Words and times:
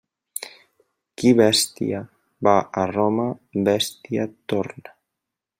Qui 1.21 1.33
bèstia 1.41 2.01
va 2.49 2.55
a 2.85 2.89
Roma, 2.95 3.29
bèstia 3.71 4.29
torna. 4.55 4.99